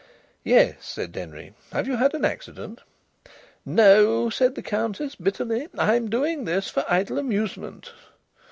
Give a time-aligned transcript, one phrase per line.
[0.43, 1.53] "Yes," said Denry.
[1.71, 2.81] "Have you had an accident?"
[3.63, 7.91] "No," said the Countess, bitterly: "I'm doing this for idle amusement."